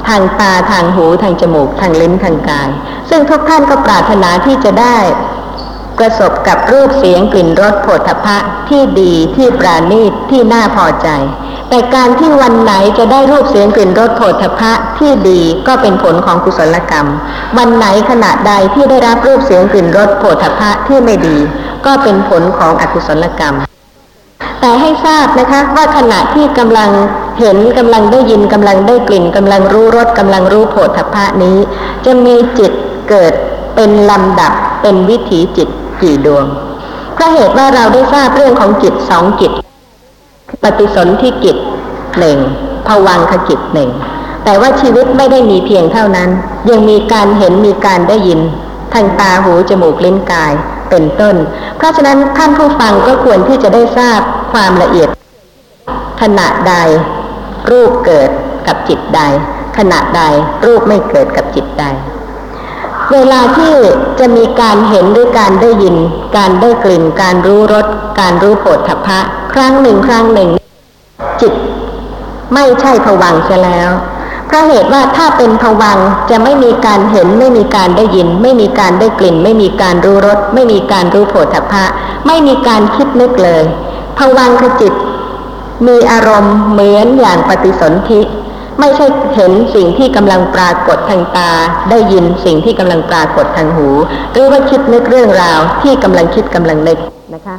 [0.07, 2.69] ทางตาทางหูทางจมูก ทางลิ้นทางกาย
[3.09, 4.97] ซึ่งทุกท่านก็ปรารถนาที่จะได้
[5.97, 8.37] ประสบกับรูปเสียงกลิ่นรสผฏฐัพะ
[8.69, 11.09] ที่ดีที่ปราณีตที่น่าพอใจ
[11.69, 17.07] แต่การที่วันไหนจะได้รูปเสียงกลิ่นรสผฏฐัพะที่ดีก็เป็นผลของกุศลกรรม
[17.57, 21.37] วันไหนขณะใดที่ได้รับรูปเสียงกลิ่นรสผฏฐัพพะที่ไม่ดี
[21.85, 23.55] ก็เป็นผลของอกุศลกรรม
[24.61, 26.89] แต่ให้ทราบนะคะว่าขณะที่กำลัง
[27.39, 31.57] เห็นกำลังได้ยินกำลังได้กลิ่นกำลังรู้รสกำลังรู้โผฏฐัพพะนี้
[32.05, 32.71] จะมีจิต
[33.09, 33.33] เกิด
[33.75, 35.69] เป็นลำดับเป็นวิถีจิต
[36.01, 36.45] กี่ดวง
[37.13, 39.51] เพราะเหตุว่าเราได้ทราบเรื่องของจิตสองจิต
[40.63, 41.57] ปฏิสนธิกิจ
[42.19, 42.37] หนึ่ง
[42.87, 43.89] ภวังคกิจหนึ่ง
[44.45, 46.29] แต่ว่าชีวิตไม่ได้มีเพียงเท่านั้น
[46.69, 48.39] ยังมีการเห็นมีการได้ยิน
[48.93, 50.53] ทางตาหูจมูกลิ้นกาย
[50.89, 51.35] เป็นต้น
[51.77, 54.19] เพราะฉะนั้นท่านผู้ฟังก็ควรที่จะได้ทราบ
[54.51, 55.09] ความละเอียด
[56.21, 56.73] ขณะใด
[57.71, 58.29] รูปเกิด
[58.67, 59.21] กับจิตใด
[59.77, 60.21] ขณะใด
[60.65, 61.85] รูปไม่เกิดกับจิตใด
[63.13, 63.73] เวลาที่
[64.19, 65.95] จะมีการเห็นหรือการได้ยิน
[66.37, 67.87] การได้กลิ่น การรู้รส
[68.19, 69.19] การรู้โผฏฐัพพะ
[69.53, 70.49] ครั้งหนึ่งครั้งหนึ่ง
[71.41, 71.53] จิต
[72.53, 73.89] ไม่ใช่ผวังค์เสียแล้ว
[74.47, 75.97] เพราะเหตุว่าถ้าเป็นผวัง
[76.29, 81.85] จะไม่มีการเห็น ไม่มีการได้ยิน ไม่มีการได้กลิ่น ไม่มีการรู้รสไม่มีการรู้โผฏฐัพพะ
[82.27, 83.63] ไม่มีการคิดนึกเลย
[84.17, 84.93] ผวังคจิต
[85.87, 88.21] มีอารมณ์เหมือนอย่างปฏิสนธิ
[88.79, 91.51] ไม่ใช่เห็นสิ่งที่กำลังปรากฏทางตา
[91.89, 93.89] ได้ยินสิ่งที่กำลังปรากฏทางหู
[94.31, 96.99] หรือว่าคิดนึกเรื่องราวที่กำลังคิดกำลังนึก
[97.33, 97.57] นะคะ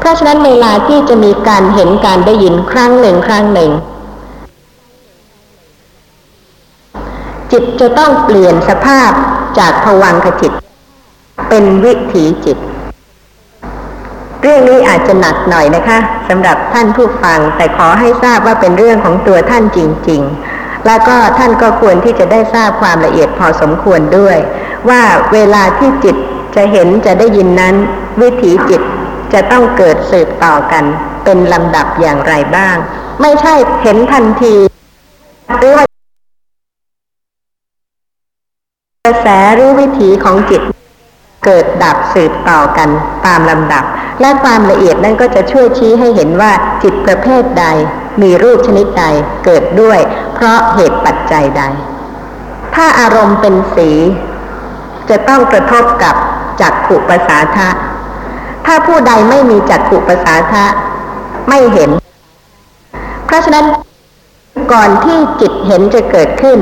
[0.00, 3.70] เพราะฉะนั้นเวลาที่จะมีการเห็นการได้ยินครั้งหนึ่งครั้งหนึ่ง
[7.52, 9.10] จิตจะต้องเปลี่ยนสภาพ
[9.58, 10.52] จากภวังคจิต
[11.48, 12.58] เป็นวิถีจิต
[14.42, 19.78] เรื่องนี้อาจจะหนักหน่อยนะคะสำหรับท่านผู้ฟัง แต่ขอให้ทราบว่าเป็นเรื่องของตัวท่านจ
[20.10, 20.22] ริง
[20.54, 24.38] ๆ แล้วก็ท่านก็ควรที่จะได้ทราบความละเอียดพอสมควรด้วย
[24.88, 26.16] ว่าเวลาที่จิต
[26.56, 27.74] จะเห็นจะได้ยินนั้น
[28.20, 28.82] วิถีจิต
[29.32, 30.84] จะต้องเกิดสืบต่อกัน
[31.24, 32.76] เป็นลำดับอย่างไรบ้าง
[33.20, 34.54] ไม่ใช่เห็นทันที
[35.58, 35.84] หรือว่า
[39.04, 40.62] กระแสหรือวิถีของจิต
[41.44, 42.88] เกิดดับสืบต่อกัน
[43.26, 43.84] ตามลำดับ
[44.20, 46.52] และความละเอียดนั้นก็จะช่วยชี้ให้เห็นว่า
[46.82, 47.66] จิตประเภทใด
[48.22, 49.04] มีรูปชนิดใด
[49.44, 49.98] เกิดด้วย
[50.34, 51.62] เพราะเหตุปัจจัยใด
[52.74, 53.90] ถ้าอารมณ์เป็นสี
[55.10, 56.14] จะต้องกระทบกับ
[56.60, 57.68] จักขุประสาทะ
[58.66, 60.64] ถ้าผู้ใดไม่มีจักขุประสาทะ
[61.48, 61.90] ไม่เห็น
[63.26, 63.66] เพราะฉะนั้น
[64.72, 66.58] ก่อนที่จิตเห็นจะเกิดขึ้น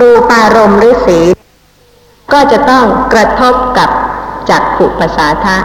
[0.00, 1.18] รูปารมณ์หรือสี
[2.32, 3.90] ก็จะต้องกระทบกับ
[4.50, 5.56] จักขุปสาทะ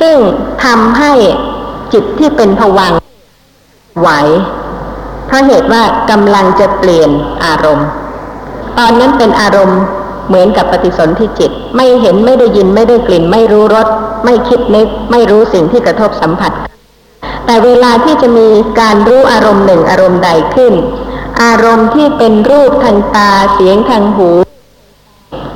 [0.00, 0.16] ซึ่ง
[0.64, 1.12] ทำให้
[1.92, 2.92] จิตที่เป็นผวัง
[4.00, 4.08] ไหว
[5.26, 7.10] เพราะเหตุว่ากำลังจะเปลี่ยน
[7.44, 7.88] อารมณ์
[8.78, 9.80] ตอนนั้นเป็นอารมณ์
[10.28, 13.88] เหมือนกับปฏิสนธิจิต ไม่เห็นไม่ได้ยินไม่ได้กลิ่น ไม่รู้รส
[14.24, 16.52] ไม่คิดนึก ไม่รู้สิ่งที่กระทบสัมผัส
[17.46, 18.48] แต่เวลาที่จะมี
[18.80, 20.74] การรู้อารมณ์หนึ่งอารมณ์ใดขึ้น
[21.42, 24.30] อารมณ์ที่เป็นรูปทางตาเสียงทางหู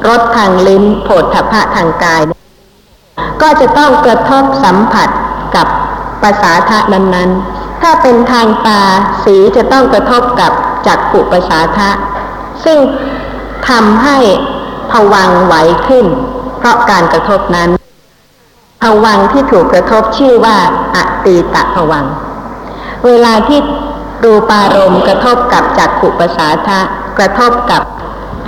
[0.08, 2.22] รสทางลิ้นโผฏฐัพพะทางกาย
[3.42, 5.08] ก็จะต้องกระทบสัมผัส
[5.56, 5.66] กับ
[6.22, 8.82] ภาษาทะนั้นๆ ถ้าเป็นทางตา
[9.24, 10.52] สีจะต้องกระทบกับ
[10.86, 11.90] จักขุภาษาทะ
[12.64, 12.78] ซึ่ง
[13.68, 14.16] ทำให้
[14.92, 15.54] ผวังไหว
[15.86, 16.06] ขึ้น
[16.58, 17.70] เพราะการกระทบนั้น
[18.82, 20.56] ผวังที่ถูกกระทบชื่อว่า
[20.96, 22.06] อตีตะผวัง
[23.06, 23.58] เวลาที่
[24.24, 26.80] รูปารมณ์กระทบกับจักขุภาษาทะ
[27.18, 27.82] กระทบกับ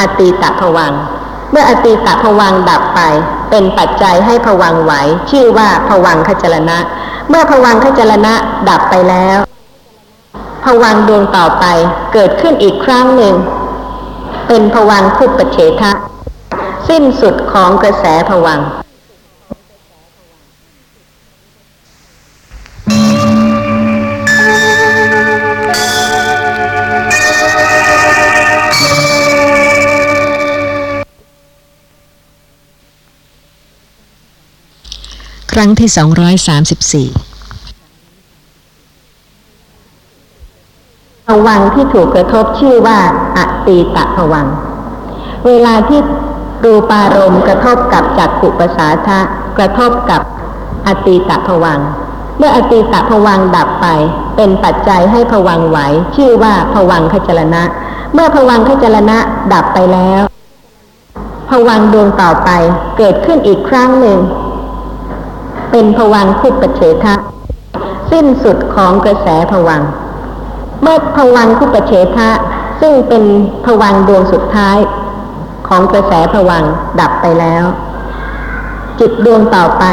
[0.01, 0.93] อตีตะผวัง
[1.51, 3.01] เมื่ออตีตะผวังดับไป
[3.51, 4.93] เป็นปัจจัยให้ผวังไหว
[5.31, 6.79] ชื่อว่าผวังขจรณะ
[7.29, 8.35] เมื่อผวังขจรณะ
[8.69, 9.39] ดับไปแล้ว
[10.65, 11.65] ผวังดวงต่อไป
[12.13, 13.35] เกิดขึ้นอีกครั้งหนึ่ง
[14.49, 15.93] เป็นผวังค์คุปเฉทะ
[16.89, 18.61] สิ้นสุดของกระแสผวัง
[35.55, 35.91] ครั้งที่
[37.11, 37.11] 234
[41.27, 42.99] ผวังที่ถูกกระทบชื่อว่า
[43.37, 44.47] อตีตะผวัง
[45.47, 46.01] เวลาที่
[46.65, 49.21] รูปารมณ์กระทบกับจักขุปสาทะ
[49.59, 50.21] กระทบกับ
[50.87, 51.81] อตีตะผวัง
[52.39, 53.87] เมื่ออตีตะผวังดับไป
[54.37, 55.79] เป็นปัจจัยให้ผวังไหว
[56.17, 57.63] ชื่อว่าผวังคจรณะ
[58.13, 59.19] เมื่อผวังคจรณะ
[59.53, 60.23] ดับไปแล้ว
[61.51, 62.51] ผวังดวงต่อไป
[62.99, 64.19] เกิดขึ้นอีกครั้งหนึ่ง
[65.77, 67.15] เป็นผวังคุปเฉทะ
[68.11, 69.83] สิ้นสุดของกระแสผวัง
[70.83, 72.29] เมื่อผวังคุปเฉทะ
[72.81, 73.25] ซึ่งเป็น
[73.65, 74.77] ผวังดวงสุดท้าย
[75.69, 76.65] ของกระแสผวัง
[77.01, 77.65] ดับไปแล้ว
[79.01, 79.85] จิตดวงต่อไป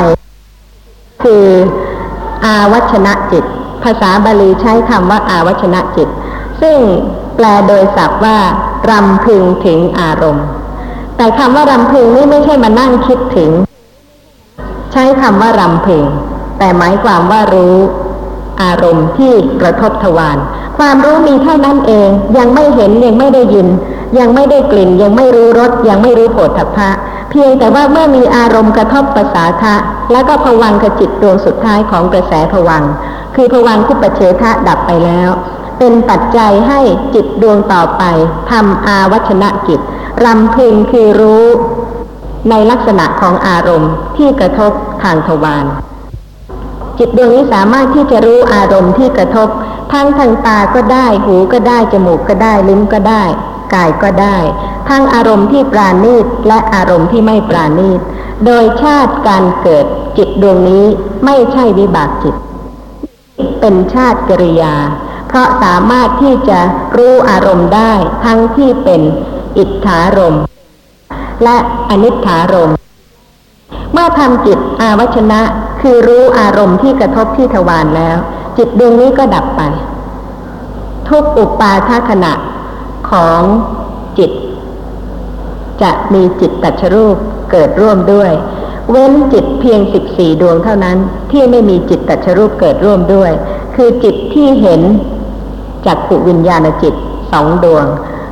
[1.24, 1.46] คือ
[2.46, 3.46] อาวัชนะจิต
[3.84, 6.10] ภาษาบาลีใช้คำว่าอาวัชนะจิต
[6.62, 6.78] ซึ่ง
[7.36, 8.38] แปลโดยศัพท์ว่า
[8.90, 10.46] รำพึงถึงอารมณ์
[11.18, 13.52] แต่คำว่ารำพึงนี่ไม่ใช่มานั่งคิดถึง
[14.92, 16.08] ใช้คำว่ารำเพึง
[16.58, 17.78] แต่หมายความว่ารู้
[18.64, 20.38] อารมณ์ที่กระทบทวาร
[20.78, 23.68] ความรู้มีเท่านั้นเอง ยังไม่เห็นยังไม่ได้ยิน
[24.20, 26.90] ยังไม่ได้กลิ่น ยังไม่รู้รสยังไม่รู้โผฏฐัพพะ
[27.30, 29.76] เพียงแต่ว่าเมื่อมีอารมณ์กระทบประสาทะ
[30.12, 32.84] แล้วก็ผวังขจิตดวงสุดท้ายของกระแสผวัง
[33.36, 35.30] คือผวังคุปเฉทะดับไปแล้ว
[35.80, 36.80] เป็นปัจจัยให้
[37.16, 38.04] จิตดวงต่อไป
[38.52, 39.80] ทำอาวัชนะจิต
[40.26, 41.46] รำพึงคือรู้
[42.50, 44.72] ในลักษณะของอารมณ์ที่กระทบ
[45.04, 45.66] ทางทวาร
[46.98, 49.48] จิตดวงนี้สามารถที่จะรู้อารมณ์ที่กระทบ
[49.94, 53.24] ทั้งทางตาก็ได้ หูก็ได้ จมูกก็ได้ ลิ้นก็ได้
[53.74, 54.38] กายก็ได้
[54.90, 58.00] ทั้งอารมณ์ที่ปราณีตและอารมณ์ที่ไม่ปราณีต
[58.46, 59.86] โดยชาติการเกิด
[60.18, 60.86] จิตดวงนี้
[61.26, 62.36] ไม่ใช่วิบากจิต
[63.60, 64.76] เป็นชาติกริยา
[65.28, 66.60] เพราะสามารถที่จะ
[66.98, 67.94] รู้อารมณ์ได้
[68.26, 69.02] ทั้งที่เป็น
[69.58, 70.44] อิทธารมณ์
[71.44, 71.58] และ
[71.90, 72.72] อนิจฐารม
[73.92, 75.42] เมื่อทำจิตอาวัชนะ
[75.82, 78.18] คือรู้อารมณ์ที่กระทบที่ทวารแล้ว
[78.58, 79.62] จิตดวงนี้ก็ดับไป
[81.10, 82.34] ทุกอุปาทขณะ
[83.10, 83.42] ของ
[84.18, 84.32] จิต
[85.82, 87.18] จะมีจิตตัชรูป
[87.52, 88.32] เกิดร่วมด้วย
[88.90, 90.98] เว้นจิตเพียงสิบสี่ดวงเท่านั้น
[91.32, 93.32] ที่ไม่มีจิตตัชรูปเกิดร่วมด้วย
[93.76, 94.82] คือจิตที่เห็น
[95.86, 96.94] จากขุวิญญาณจิต
[97.32, 97.86] สองดวง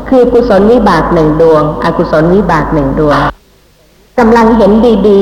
[0.09, 3.17] คือกุศลวิบากหนึ่งดวง อกุศลวิบากหนึ่งดวง
[4.19, 4.71] กำลังเห็น
[5.07, 5.19] ดี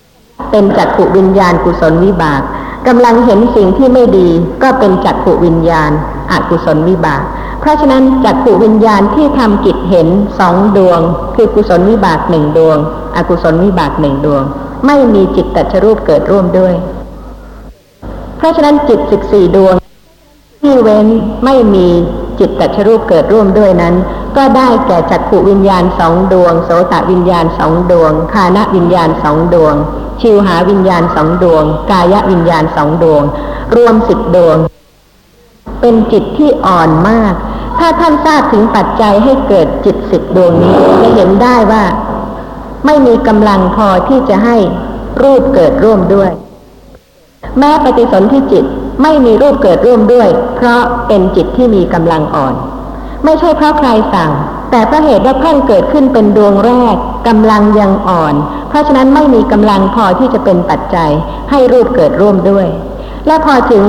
[0.00, 2.40] ๆ เป็นจักขุวิญญาณกุศลวิบาก
[2.86, 4.28] กำลังเห็นสิ่งที่ไม่ดี
[4.62, 5.90] ก็เป็นจักขุวิญญาณ
[6.32, 7.22] อกุศลวิบาก
[7.60, 11.00] เพราะฉะนั้นจักขุวิญญาณที่ทำกิจเห็นสองดวง
[11.34, 12.78] คือกุศลวิบากหนึ่งดวง
[13.16, 14.42] อกุศลวิบากหนึ่งดวง
[14.86, 16.74] ไม่มีจิตตัชรูปเกิดร่วมด้วย
[18.36, 19.74] เพราะฉะนั้นจิตสิบสี่ดวง
[20.60, 21.06] ที่เว้น
[21.44, 21.88] ไม่มี
[22.40, 23.94] จิตตัชรูปเกิดร่วมด้วยนั้น
[24.36, 29.74] ก็ได้แก่จักขุวิญญาณสองดวง โสตวิญญาณสองดวง คานวิญญาณสองดวง
[30.20, 33.22] ชิวหาวิญญาณสองดวง กายวิญญาณสองดวง
[33.76, 34.56] รวมสิบดวง
[35.80, 37.34] เป็นจิตที่อ่อนมาก
[37.78, 41.84] ถ้าท่านทราบถึงปัจจัยให้เกิดจิตสิบดวงนี้จะเห็นได้ว่า
[42.86, 44.56] ไม่มีกำลังพอที่จะให้
[45.22, 46.30] รูปเกิดร่วมด้วย
[47.58, 48.64] แม้ปฏิสนธิจิต
[49.02, 52.54] ไม่มีรูปเกิดร่วมด้วย เพราะเป็นจิตที่มีกำลังอ่อน
[53.24, 54.30] ไม่ใช่เพราะใครสั่ง
[54.70, 56.96] แต่เพราะเหตุว่าเพิ่งเกิดขึ้นเป็นดวงแรก
[57.28, 58.34] กำลังยังอ่อน
[58.68, 61.10] เพราะฉะนั้นไม่มีกำลังพอที่จะเป็นปัจจัย
[61.50, 62.66] ให้รูปเกิดร่วมด้วย
[63.26, 63.84] และพอถึง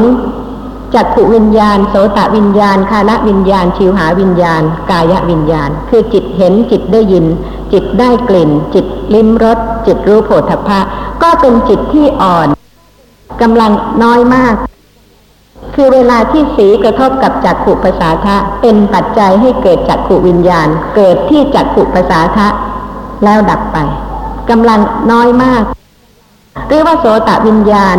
[0.95, 7.25] จักขุวิญญาณ โสตวิญญาณ คานวิญญาณ ชิวหาวิญญาณ กายวิญญาณ คือจิตเห็นจิตได้ยิน
[7.73, 10.79] จิตได้กลิ่น จิตลิ้มรสจิตรู้โผฏฐัพพะ
[11.23, 12.47] ก็เป็นจิตที่อ่อน
[13.41, 13.71] กำลัง
[14.03, 14.53] น้อยมาก
[15.83, 22.47] คือเวลาที่สีกระทบกับจักขุภาษาทะเป็นปัจจัยให้เกิดจักขุวิญญาณ เกิดที่จักขุภาษาทะ
[23.23, 23.77] แล้วดับไป
[24.49, 24.79] กำลัง
[25.11, 25.63] น้อยมาก
[26.67, 27.97] หรือว่าโสตวิญญาณ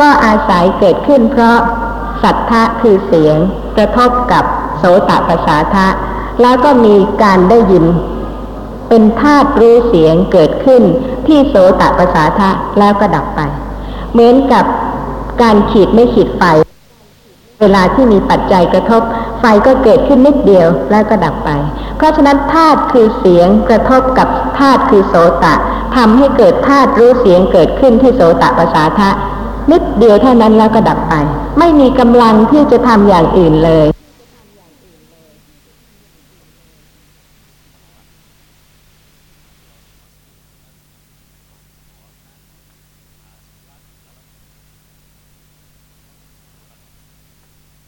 [0.00, 1.58] ก็อาศัยเกิดขึ้นเพราะ
[2.22, 3.36] สัทธะคือเสียง
[3.76, 4.44] กระทบกับ
[4.78, 5.86] โสตภาษาทะ
[6.42, 7.84] แล้วก็มีการได้ยิน
[8.88, 10.82] เป็นธาตุรู้เสียงเกิดขึ้น
[11.26, 13.42] ที่โสตภาษาทะแล้วก็ดับไป
[14.12, 14.64] เหมือนกับ
[15.42, 16.42] การขีดไม่ขีดไฟ
[17.60, 19.02] เวลาที่มีปัจจัยกระทบ
[19.40, 21.50] ไฟก็เกิดขึ้นนิดเดียวแล้วก็ดับไป
[21.96, 25.54] เพราะฉะนั้นธาตุคือเสียงกระทบกับธาตุคือโสตะ
[25.96, 29.10] ทำให้เกิดธาตุรู้เสียงเกิดขึ้นที่โสตะภาษาทะ
[29.70, 31.14] นิดเดียวเท่านั้นแล้วก็ดับไป
[31.58, 33.86] ไม่มีกำลังที่จะทำอย่างอื่นเลย